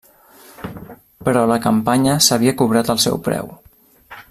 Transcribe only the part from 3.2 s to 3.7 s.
preu.